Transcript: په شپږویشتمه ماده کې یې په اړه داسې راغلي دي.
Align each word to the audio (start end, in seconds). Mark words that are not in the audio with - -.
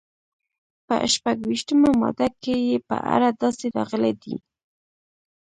په 0.87 0.95
شپږویشتمه 1.13 1.89
ماده 2.01 2.27
کې 2.41 2.55
یې 2.67 2.77
په 2.89 2.95
اړه 3.13 3.29
داسې 3.41 3.65
راغلي 3.77 4.13
دي. 4.21 4.35